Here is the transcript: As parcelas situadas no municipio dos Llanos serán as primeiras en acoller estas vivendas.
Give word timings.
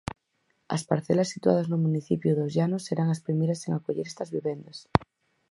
As 0.75 0.85
parcelas 0.89 1.31
situadas 1.33 1.69
no 1.71 1.77
municipio 1.85 2.31
dos 2.33 2.53
Llanos 2.55 2.85
serán 2.87 3.07
as 3.11 3.23
primeiras 3.27 3.63
en 3.67 3.71
acoller 3.73 4.07
estas 4.07 4.29
vivendas. 4.35 4.77